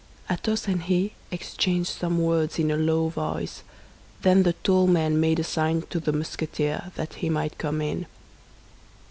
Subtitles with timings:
[0.31, 3.61] Athos and he exchanged some words in a low voice,
[4.23, 8.07] then the tall man made a sign to the Musketeer that he might come in.